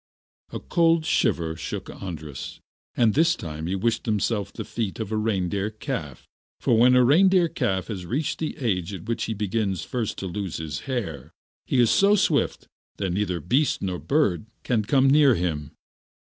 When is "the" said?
4.51-4.65, 8.39-8.57